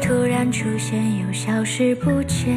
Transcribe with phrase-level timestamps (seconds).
[0.00, 2.56] 突然出现又消失不见，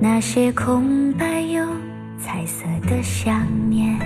[0.00, 1.64] 那些空白又
[2.18, 3.96] 彩色的想念。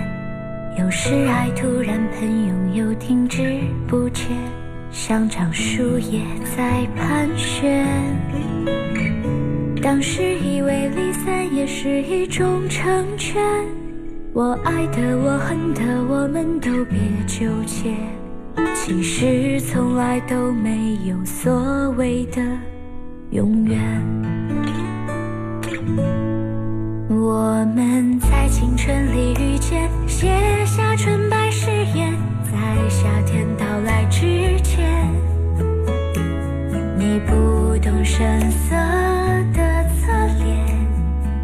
[0.79, 4.27] 有时爱突然喷涌又停止不前，
[4.91, 6.21] 像场树叶
[6.55, 7.85] 在盘旋。
[9.81, 13.41] 当时以为离散也是一种成全，
[14.31, 16.97] 我爱的，我恨的，我们都别
[17.27, 17.93] 纠结。
[18.83, 22.41] 其实从来都没有所谓的
[23.29, 23.79] 永远。
[27.07, 32.11] 我们在青春里遇见，写下纯白誓言，
[32.43, 35.07] 在夏天到来之前。
[36.97, 38.75] 你不懂声色
[39.53, 40.11] 的侧
[40.43, 40.57] 脸，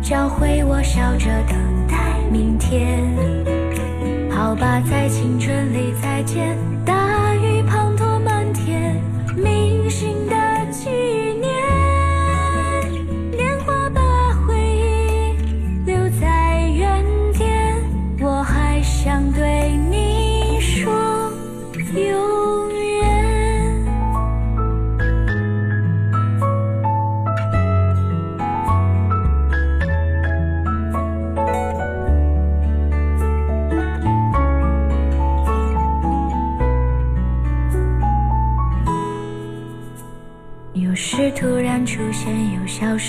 [0.01, 1.55] 教会我笑着等
[1.87, 3.07] 待明天。
[4.31, 6.57] 好吧，在青春里再见。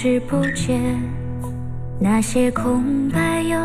[0.08, 0.80] 又消失不见，
[2.00, 3.58] 那些空白有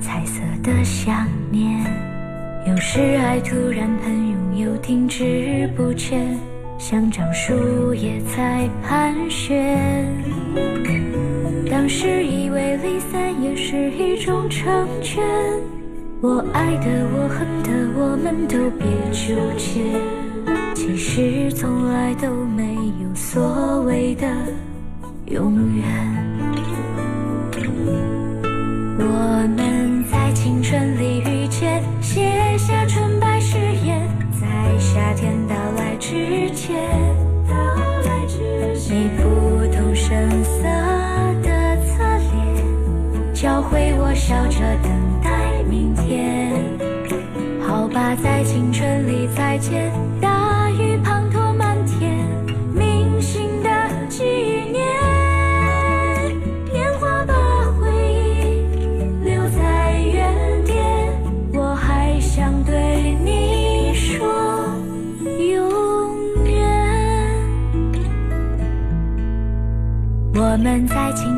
[0.00, 1.80] 彩色的想念。
[2.66, 6.36] 有时爱突然喷涌又停滞不前，
[6.78, 10.12] 像张树叶在盘旋。
[11.70, 15.22] 当时以为离散也是一种成全，
[16.20, 19.82] 我爱的，我恨的，我们都别纠结。
[20.74, 23.14] 其实从来都没有。
[23.14, 24.26] 所谓的
[25.34, 25.84] 永远，
[28.96, 29.02] 我
[29.56, 34.00] 们在青春里遇见，写下纯白誓言，
[34.40, 34.46] 在
[34.78, 36.76] 夏天到来之前。
[38.88, 39.24] 你不
[39.76, 40.62] 懂声色
[41.42, 46.52] 的侧脸，教会我笑着等待明天。
[47.60, 49.90] 好吧，在青春里再见。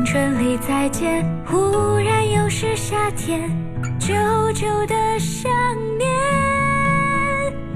[0.09, 3.51] 春里再见，忽然又是夏天，
[3.99, 4.13] 久
[4.53, 5.51] 久的想
[5.97, 6.09] 念。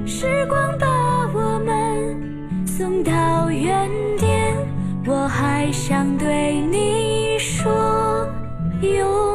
[0.08, 0.88] 时光把
[1.34, 4.56] 我们送到原点，
[5.06, 8.26] 我还想对你说
[8.82, 9.31] 永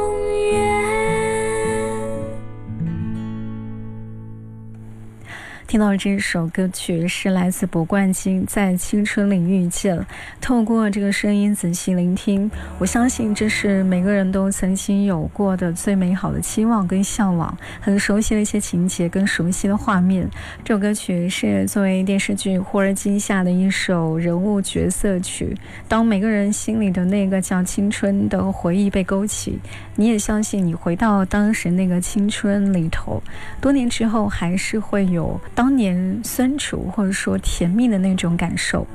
[5.68, 10.06] 听到这首歌曲是来自博冠金在青春里遇见。
[10.40, 20.30] 透过这个声音仔细聆听，我相信这是每个人都曾经有过的最美好的期望跟向往，很熟悉的一些情节跟熟悉的画面。
[20.62, 25.56] 这首歌曲是作为电视剧《忽而今夏》的一首人物角色曲。
[25.88, 29.58] 当每个人心里的那个叫青春的回忆被勾起，
[29.96, 33.20] 你也相信你回到当时那个青春里头，
[33.60, 35.76] 多年之后还是会有当。
[35.76, 38.86] 年酸楚或者说甜蜜的那种感受。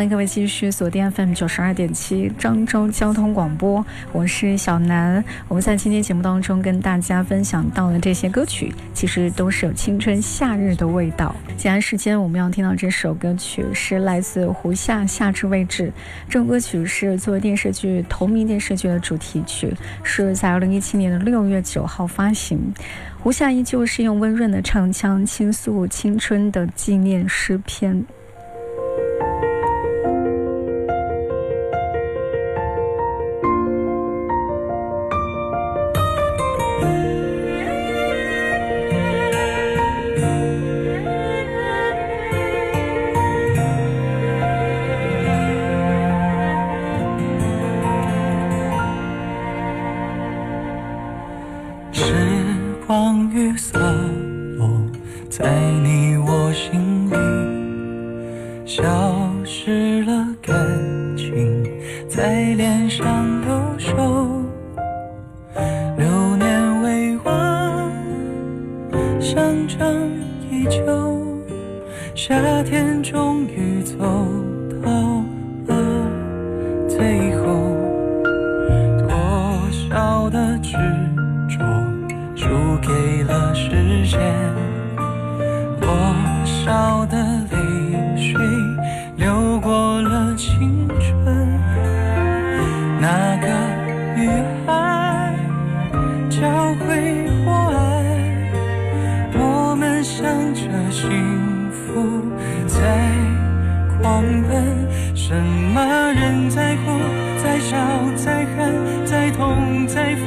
[0.00, 5.22] 欢迎各位继续锁定 FM 九十二点七漳州交通广播，我是小南。
[5.46, 11.36] 我们在今天节目当中跟大家分享到的这些歌曲，其实都是有青春夏日的味道。
[11.54, 15.88] 接下来时间我们要听到这首歌曲是来自胡夏《夏至未至》。
[16.30, 19.70] 这首歌曲是作为电视剧同名电视剧的主题曲，
[20.02, 22.72] 是在二零一七年的六月九号发行。
[23.18, 28.02] 胡夏依旧是用温润的唱腔倾诉青春的纪念诗篇。
[100.68, 102.22] 着幸福
[102.66, 102.78] 在
[104.02, 105.34] 狂奔，什
[105.74, 106.98] 么人在哭，
[107.42, 107.76] 在笑，
[108.16, 108.74] 在恨，
[109.06, 110.26] 在痛，在疯，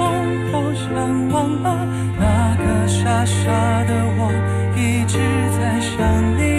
[0.52, 1.88] 好想忘了
[2.20, 3.50] 那个傻傻
[3.86, 4.32] 的我，
[4.76, 5.20] 一直
[5.60, 6.53] 在想你。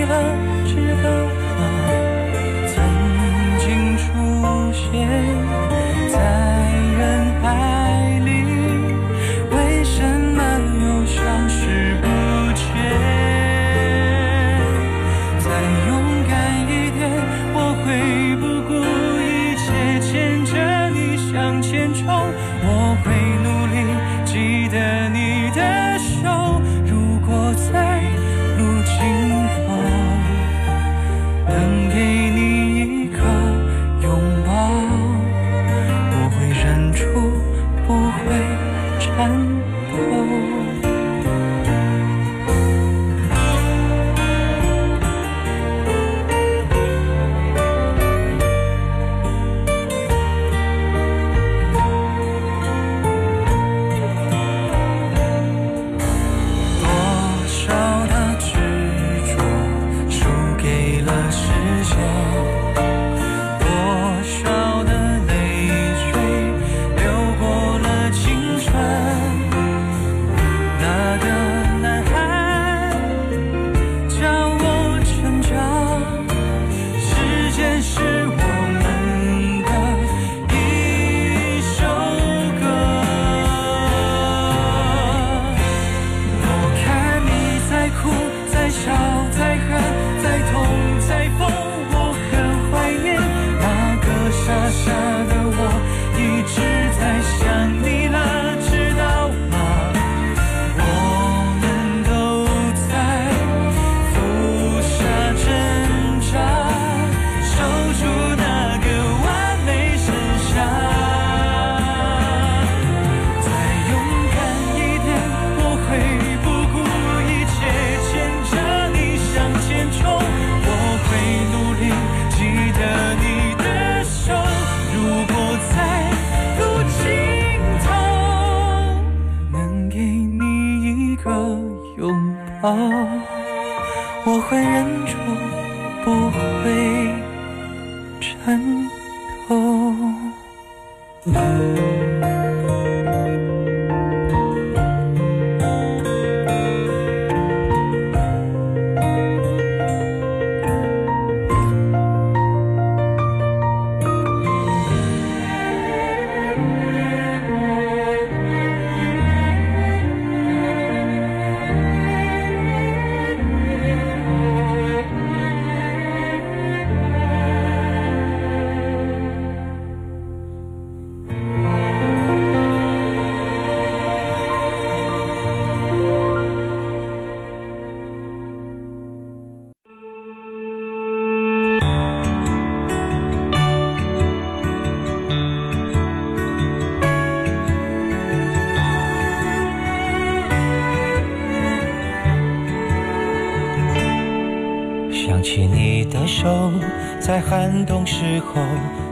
[195.55, 196.73] 起你的手，
[197.21, 198.61] 在寒冬时候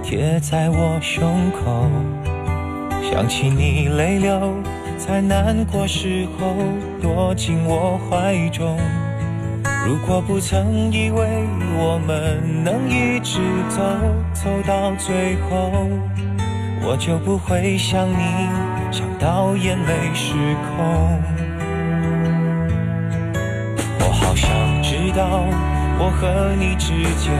[0.02, 1.88] 贴在我胸口。
[3.00, 4.52] 想起你泪流，
[4.98, 6.56] 在难过时候
[7.00, 8.76] 躲进我怀中。
[9.86, 11.24] 如果不曾以为
[11.78, 13.80] 我们能一直走
[14.34, 15.70] 走到最后，
[16.84, 18.48] 我就不会想你，
[18.90, 20.34] 想到眼泪失
[20.74, 21.22] 控。
[24.00, 24.50] 我好想
[24.82, 25.44] 知道，
[25.98, 27.32] 我和你之间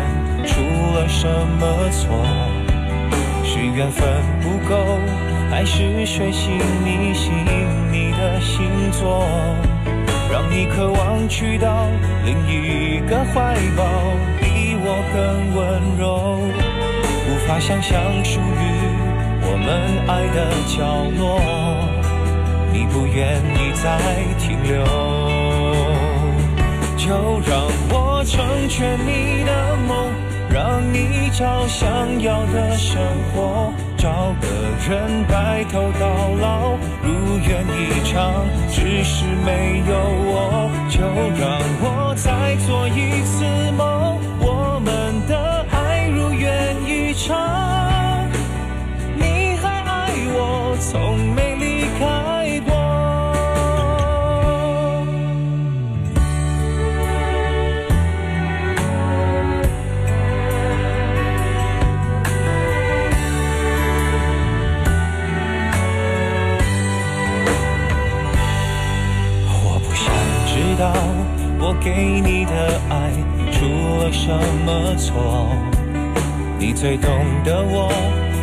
[0.47, 0.61] 出
[0.95, 1.27] 了什
[1.59, 2.25] 么错？
[3.45, 4.09] 是缘分
[4.41, 4.99] 不够，
[5.51, 7.33] 还是水星逆行
[7.91, 9.27] 你的星座？
[10.31, 11.87] 让你渴望去到
[12.25, 13.85] 另一个怀抱，
[14.41, 15.61] 比我更温
[15.99, 16.39] 柔，
[17.29, 18.41] 无法想象属于
[19.43, 19.69] 我们
[20.09, 20.81] 爱的角
[21.19, 21.41] 落，
[22.73, 23.85] 你不愿意再
[24.39, 25.22] 停留。
[27.05, 30.13] 就让我成全你的梦，
[30.49, 31.89] 让你找想
[32.23, 33.03] 要的生
[33.35, 34.47] 活，找个
[34.89, 36.07] 人白头到
[36.41, 38.47] 老，如愿以偿。
[38.71, 39.93] 只是没有
[40.31, 41.01] 我，就
[41.41, 43.45] 让我再做一次
[43.77, 44.17] 梦，
[71.85, 73.11] 给你的爱
[73.51, 73.67] 出
[73.99, 74.29] 了什
[74.65, 75.49] 么错，
[76.59, 77.11] 你最懂
[77.45, 77.91] 得我，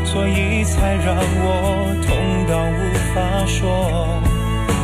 [0.04, 2.16] 所以才让我痛
[2.50, 2.78] 到无
[3.16, 4.20] 法说。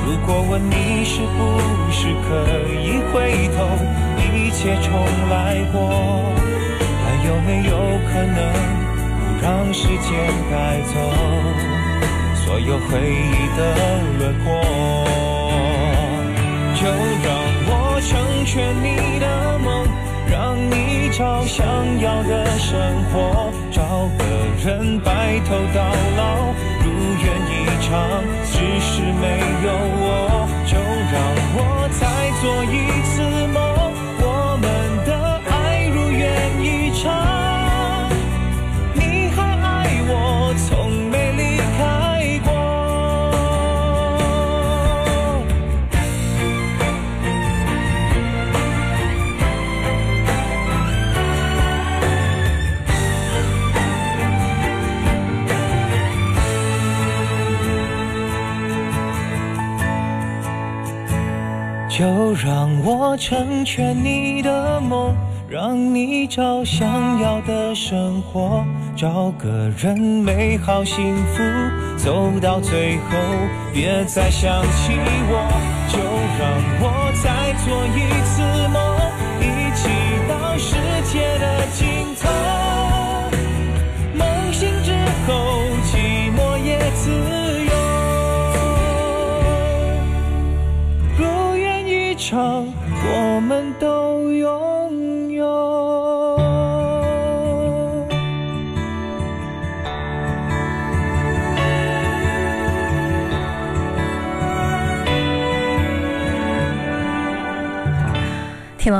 [0.05, 1.59] 如果问你是不
[1.91, 2.29] 是可
[2.71, 3.13] 以回
[3.57, 3.57] 头，
[4.33, 4.87] 一切重
[5.29, 5.33] 来
[5.73, 5.75] 过，
[7.03, 7.75] 还有没有
[8.07, 8.39] 可能
[9.19, 10.09] 不让时间
[10.49, 10.95] 带走
[12.35, 13.59] 所有回忆的
[14.17, 14.47] 轮廓？
[16.75, 16.81] 就
[17.27, 17.34] 让
[18.07, 19.87] 成全你的梦，
[20.29, 21.65] 让你找想
[21.99, 22.79] 要的生
[23.11, 23.81] 活，找
[24.17, 24.23] 个
[24.63, 25.81] 人白头到
[26.15, 26.91] 老，如
[27.23, 28.23] 愿以偿。
[28.45, 29.67] 只是没有
[30.01, 30.77] 我，就
[31.11, 31.15] 让
[31.57, 31.59] 我
[31.99, 32.03] 再
[32.41, 33.44] 做一次
[61.97, 65.15] 就让我成全你的梦，
[65.47, 68.65] 让你找想要的生活，
[68.97, 71.41] 找个人美好幸福，
[71.95, 73.15] 走到最后，
[73.73, 74.91] 别再想起
[75.29, 75.47] 我。
[75.87, 75.97] 就
[76.37, 76.83] 让我
[77.23, 78.41] 再做一次
[78.73, 78.77] 梦，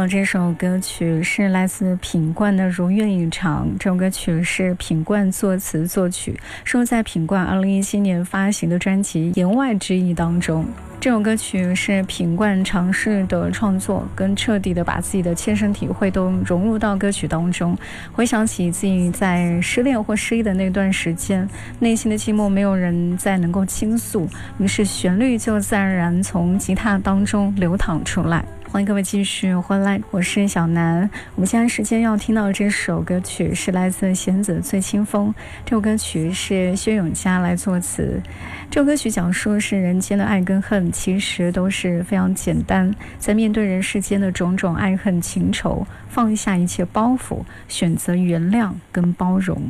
[0.08, 10.66] 这首歌曲是来自品冠的《如愿以偿》，这首歌曲是品冠作词作曲，收在品冠二零一七年发行的专辑《言外之意》当中。
[11.00, 17.78] 这首歌曲是品冠尝试的创作，跟彻底的把自己的切身体会都融入到歌曲当中。
[18.12, 21.48] 回想起自己在失恋或失意的那段时间，
[21.80, 24.28] 内心的寂寞没有人再能够倾诉，
[24.60, 28.44] 于是旋律就自然而然从吉他当中流淌出来。
[28.76, 31.10] 欢迎各位继续回来，我是小南。
[31.36, 38.22] 我们现在时间要听到这首歌曲是来自弦子醉清风，这首歌曲是薛永嘉来作词。
[38.70, 42.94] 这首歌曲讲述是人间的爱跟恨，其实都是非常简单。
[43.18, 49.62] 在面对人世间的种种爱恨情仇，放下一切包袱，选择原谅跟包容。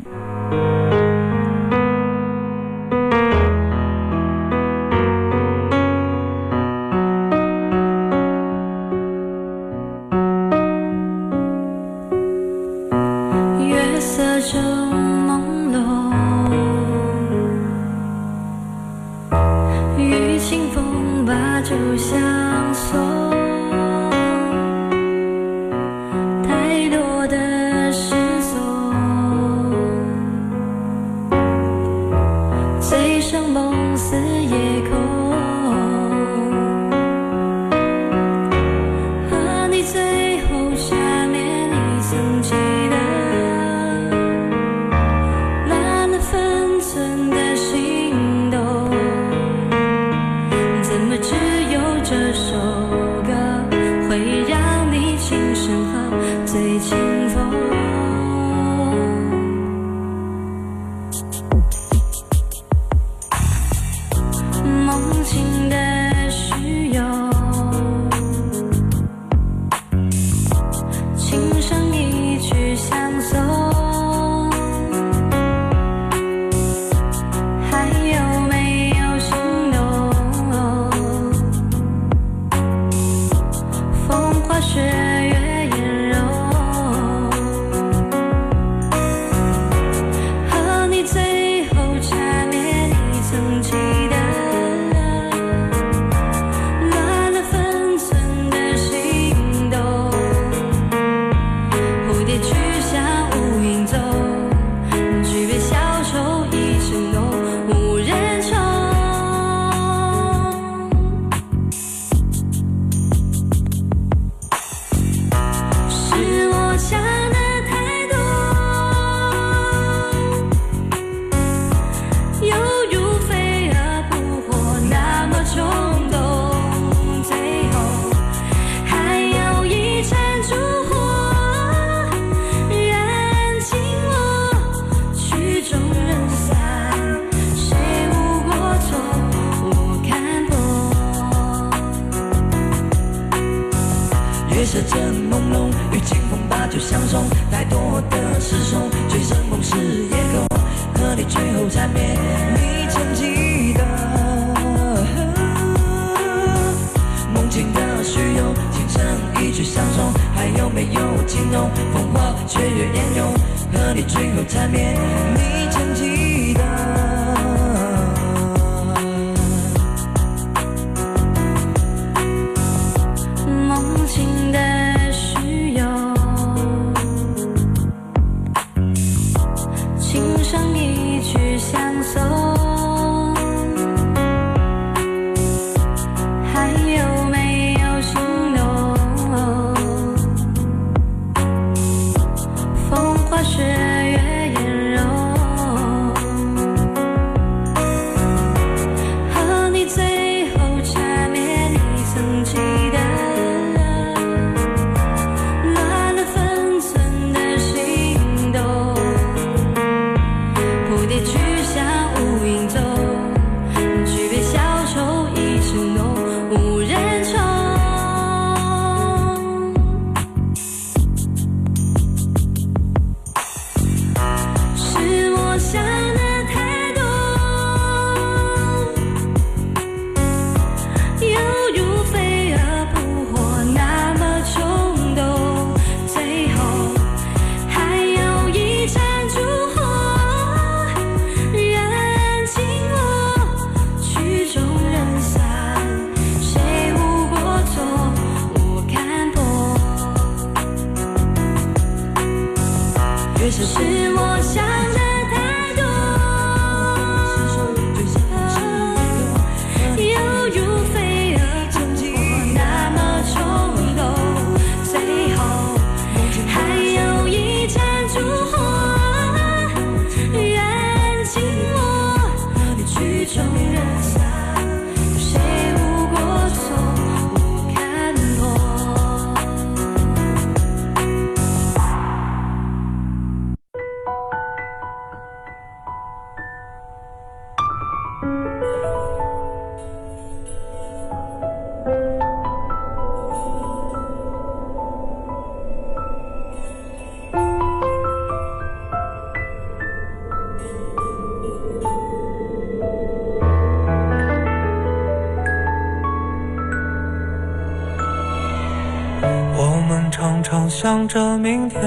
[311.45, 311.79] 明天，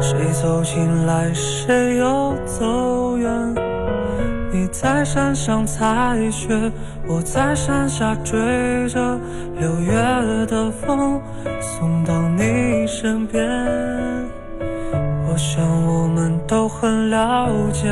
[0.00, 3.28] 谁走进来，谁又走远？
[4.52, 6.54] 你在山上采雪，
[7.08, 9.18] 我在山下追着
[9.58, 9.92] 六月
[10.46, 11.20] 的风，
[11.60, 13.44] 送到你身边。
[15.26, 17.88] 我想我们都很了解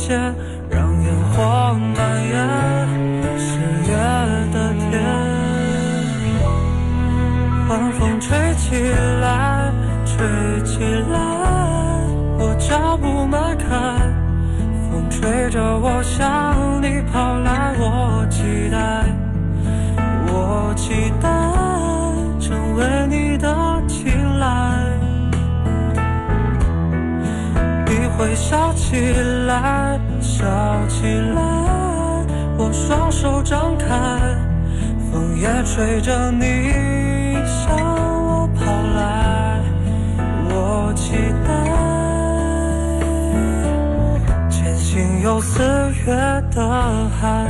[0.00, 0.16] 些，
[0.70, 2.32] 让烟火蔓延
[3.38, 3.92] 十月
[4.50, 4.88] 的天。
[7.68, 8.64] 晚风吹起
[9.20, 9.70] 来，
[10.06, 10.16] 吹
[10.64, 10.80] 起
[11.12, 11.14] 来，
[12.38, 13.68] 我脚步迈开，
[14.88, 19.04] 风吹着我向你跑来，我期待，
[20.26, 21.28] 我期待
[22.40, 23.06] 成为
[28.20, 29.00] 会笑起
[29.46, 30.44] 来，笑
[30.88, 31.40] 起来，
[32.58, 33.86] 我双手张开，
[35.10, 38.60] 风也吹着你向我跑
[38.94, 39.62] 来，
[40.50, 41.50] 我期待，
[44.50, 45.62] 前行有四
[46.04, 46.14] 月
[46.54, 47.46] 的海。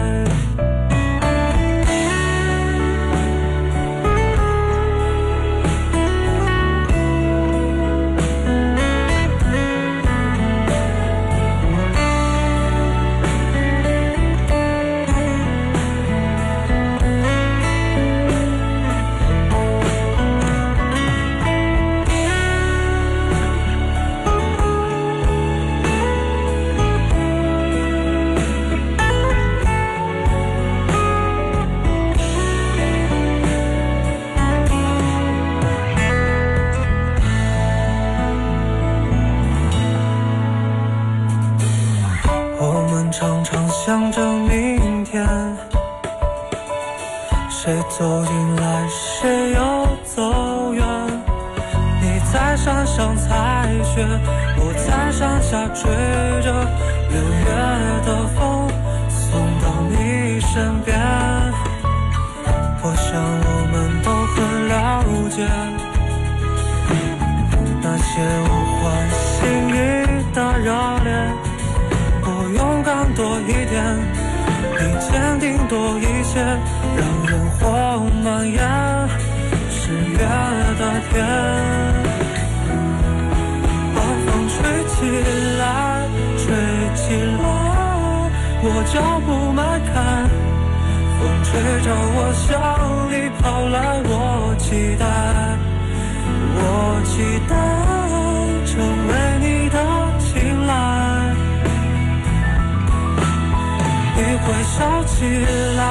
[104.80, 105.28] 笑起
[105.76, 105.82] 来，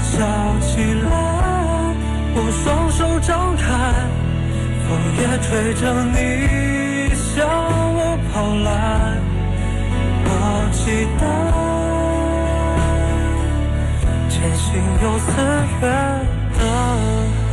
[0.00, 0.16] 笑
[0.58, 1.10] 起来，
[2.34, 3.62] 我双手张开，
[4.88, 6.16] 风也吹着你
[7.14, 7.46] 向
[7.94, 8.00] 我。
[8.32, 8.66] 跑来，
[10.24, 10.28] 我
[10.72, 10.80] 期
[11.20, 11.22] 待，
[14.30, 14.64] 渐行
[15.02, 15.28] 有四
[15.82, 15.84] 月
[16.58, 16.60] 的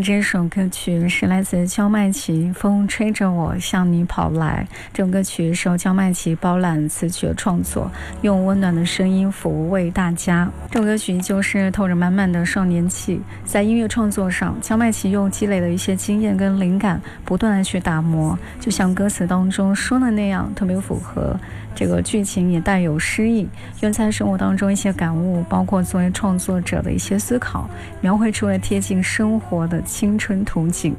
[0.00, 4.66] 这首歌曲是来自焦麦琪，《风吹着我向你跑来》。
[4.92, 7.90] 这首歌曲是由焦麦琪包揽词曲创作，
[8.22, 10.50] 用温暖的声音抚慰大家。
[10.70, 13.20] 这首歌曲就是透着满满的少年气。
[13.44, 21.38] 在音乐创作上，焦麦琪用积累的一些经验跟灵感，不断的去打磨，就像歌词当中说的那样，特别符合。
[21.76, 23.46] 这个剧情也带有诗意，
[23.82, 27.68] 用在生活当中一些感悟，包括作为创作者的一些思考，
[28.00, 30.96] 描绘出了贴近生活的青春图景。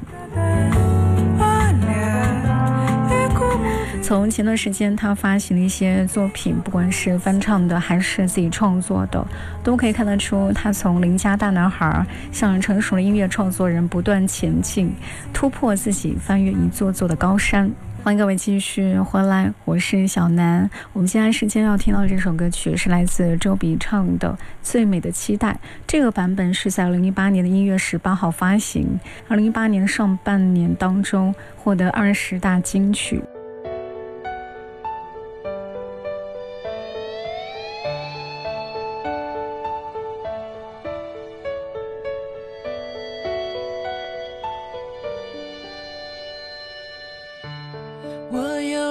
[4.00, 9.22] 从前段时间他发行的一些作品，不管是翻唱的还是自己创作的，
[9.62, 14.90] 都可以看得出他从邻家大男孩向成熟的音乐创作人不断前进，
[15.34, 17.70] 突破自己，翻越一座座的高山。
[18.08, 20.70] 欢迎各位继续回来，我是小南。
[20.94, 24.30] 我们现在时间要听到这首歌曲是来自周笔畅的
[24.62, 25.52] 《最美的期待》，
[25.86, 33.22] 这个版本是在二零一八年的一月十八号发行，二零一八年上半年当中获得二十大金曲。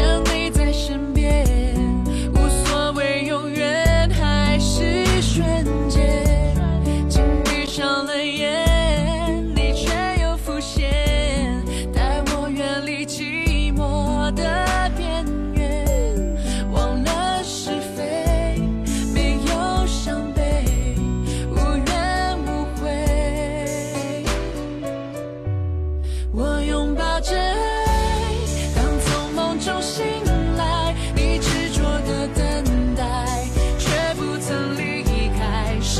[0.00, 0.29] 想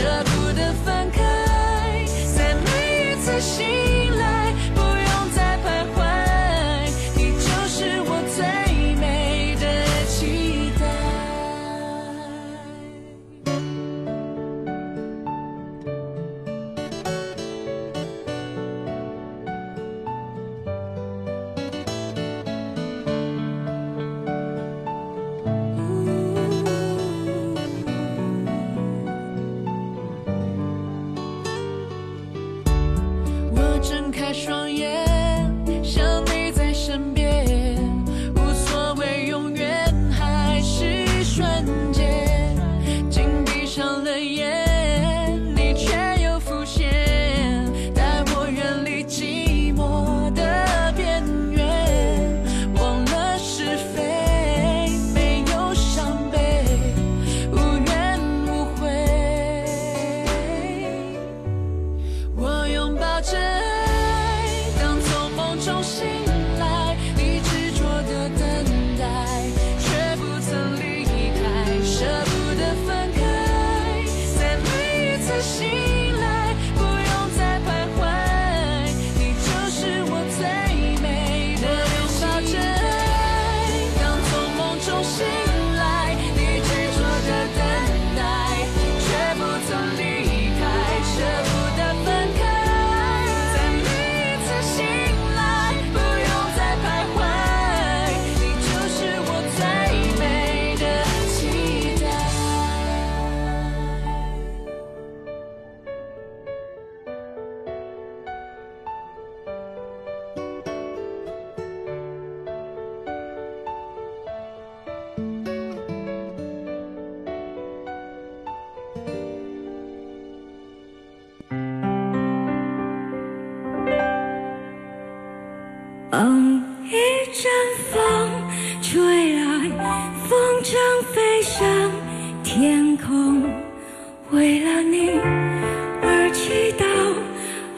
[0.00, 0.29] should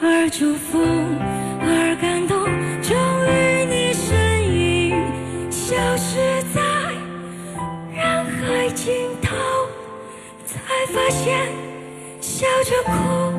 [0.05, 0.79] 而祝福
[1.61, 2.43] 而感动
[2.81, 2.93] 终
[3.25, 4.91] 于你身影
[5.49, 6.17] 消失
[6.53, 6.61] 在
[7.95, 9.33] 人海尽头
[10.45, 10.59] 才
[10.91, 11.47] 发现
[12.19, 13.32] 笑着哭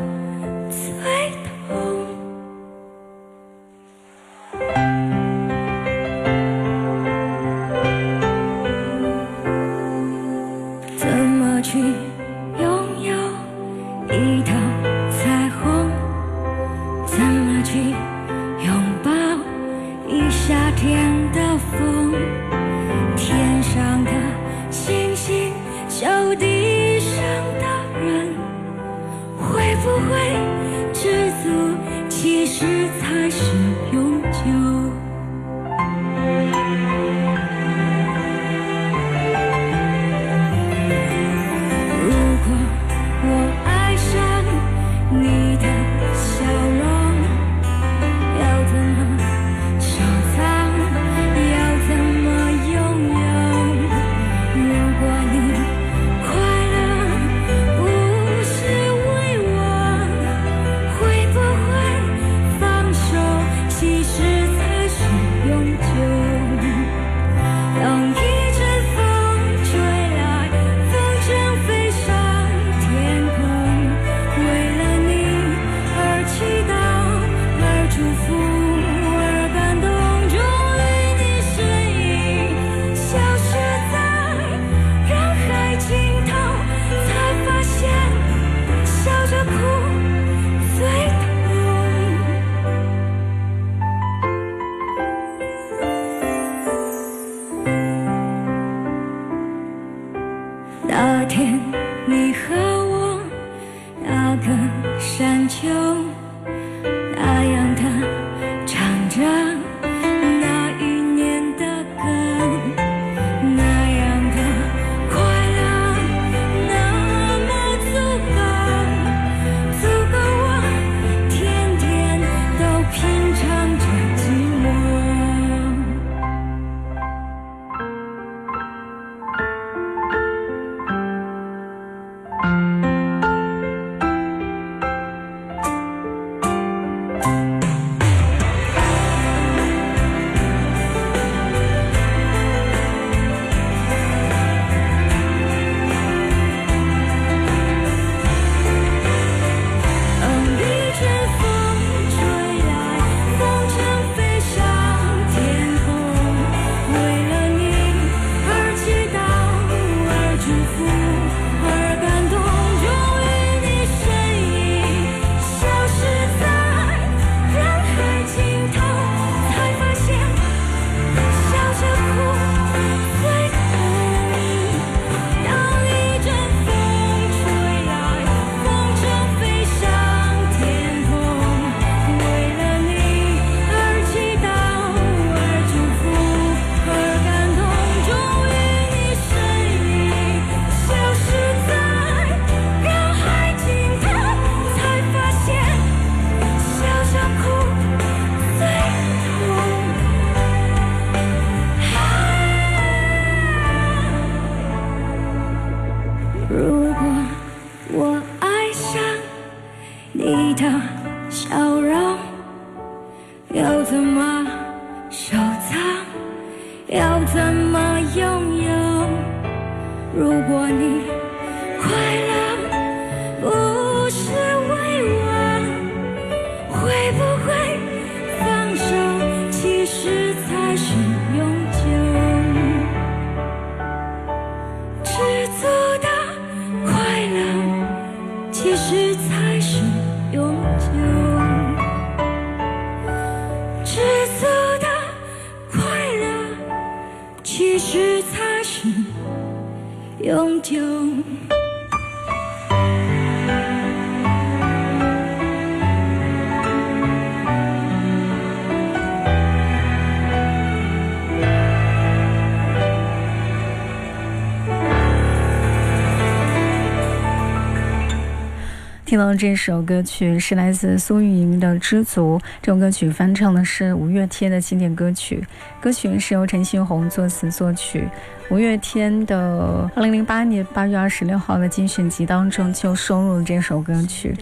[269.04, 275.44] 听到这首歌曲是来自苏运莹的知足这首歌曲翻唱的是五月天的经典歌曲。
[275.78, 278.08] 歌曲是由陈星红作词作曲。
[278.50, 284.34] 五月天的二零零八年八月二十六号的精选集当中就收录了这首歌曲。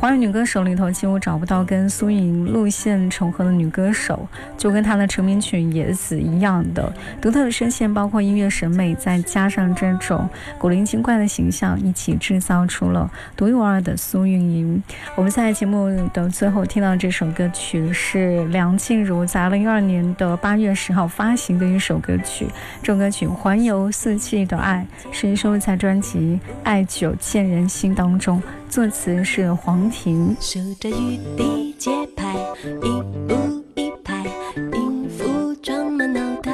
[0.00, 10.26] 华语女歌手里头几乎找不到跟苏莹路线重合的女歌手，就跟她的成名曲《野子》一样的独特的声线，包括音乐审美，再加上这种
[10.58, 14.82] 古灵精怪的形象，一起制造出了独一无二的苏运莹。
[15.16, 22.48] 我们在节目的最后听到这首歌曲是梁静茹在二零一二年的八月十号发行的一首歌曲，
[22.82, 28.42] 这首歌曲《环游四季的爱》是收录在专辑《爱久见人心》当中。
[28.70, 30.34] 作词是黄婷。
[30.38, 33.34] 数着雨滴节拍，一步
[33.74, 34.24] 一拍，
[34.72, 36.52] 音符装满脑袋，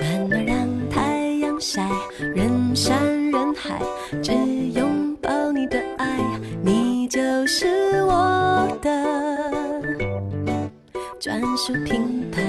[0.00, 1.86] 慢慢让太阳晒，
[2.18, 2.98] 人山
[3.30, 3.78] 人海，
[4.22, 6.18] 只拥抱你的爱，
[6.62, 9.52] 你就是我的
[11.20, 12.42] 专属品牌。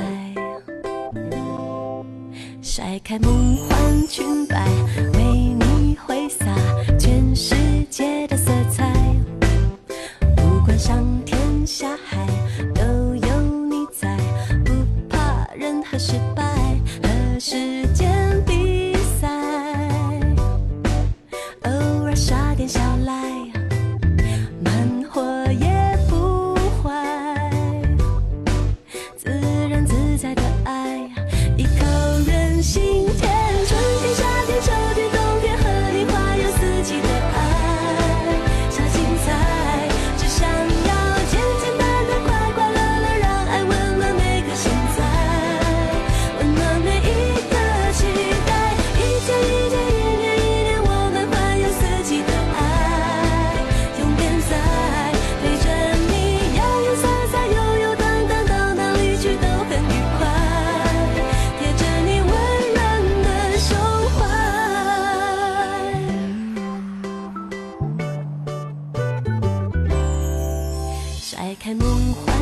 [2.61, 4.65] 甩开梦幻裙摆，
[5.13, 5.53] 为
[11.75, 12.34] 下海。
[71.65, 72.34] 开梦幻